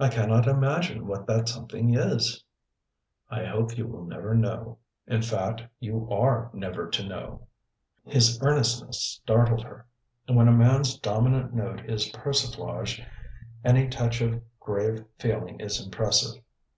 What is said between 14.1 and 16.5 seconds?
of grave feeling is impressive.